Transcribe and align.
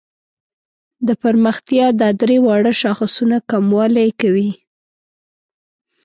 د 1.07 1.09
پرمختیا 1.21 1.87
دا 2.01 2.09
درې 2.21 2.37
واړه 2.45 2.73
شاخصونه 2.81 3.37
کموالي 3.51 4.09
کوي. 4.21 4.49